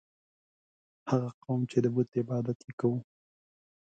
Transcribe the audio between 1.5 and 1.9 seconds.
چې د